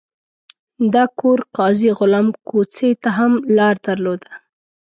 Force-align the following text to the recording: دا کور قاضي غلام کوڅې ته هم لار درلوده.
دا 0.93 1.03
کور 1.19 1.39
قاضي 1.57 1.89
غلام 1.99 2.27
کوڅې 2.47 2.89
ته 3.01 3.09
هم 3.17 3.31
لار 3.55 3.75
درلوده. 3.85 4.31